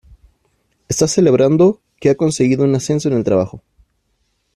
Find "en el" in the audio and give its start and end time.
3.07-3.23